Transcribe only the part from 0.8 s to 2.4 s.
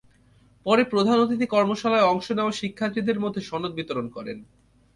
প্রধান অতিথি কর্মশালায় অংশ